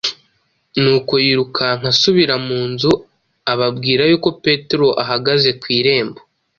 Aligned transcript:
nuko 0.81 1.13
yirukanka 1.25 1.85
asubira 1.93 2.35
mu 2.47 2.59
nzu, 2.71 2.91
ababwira 3.51 4.01
yuko 4.09 4.29
Petero 4.43 4.87
ahagaze 5.03 5.49
ku 5.61 5.65
irembo. 5.79 6.19